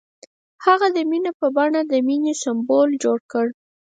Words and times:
هغه 0.65 0.87
د 0.95 0.99
مینه 1.09 1.31
په 1.39 1.47
بڼه 1.55 1.81
د 1.85 1.93
مینې 2.07 2.33
سمبول 2.43 2.89
جوړ 3.03 3.17
کړ. 3.31 3.47